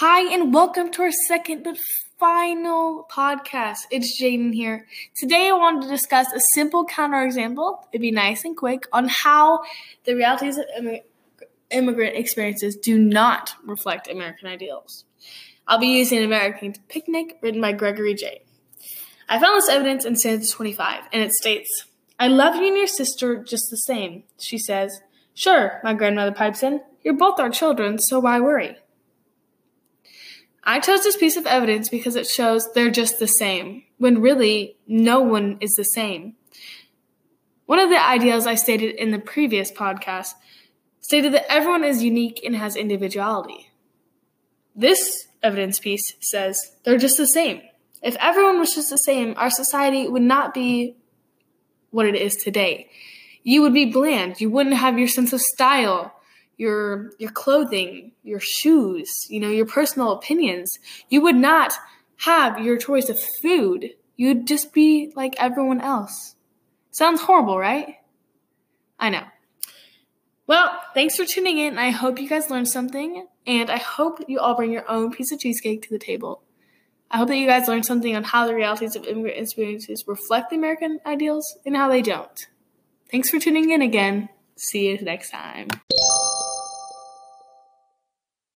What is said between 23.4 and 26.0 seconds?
just the same. She says, Sure, my